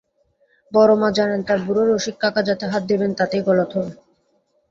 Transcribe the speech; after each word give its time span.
বড়ো 0.71 0.95
মা 1.01 1.09
জানেন 1.17 1.41
তাঁর 1.47 1.59
বুড়ো 1.65 1.83
রসিককাকা 1.85 2.41
যাতে 2.49 2.65
হাত 2.71 2.83
দেবেন 2.91 3.11
তাতেই 3.19 3.41
গলদ 3.47 3.69
হবে। 3.75 3.93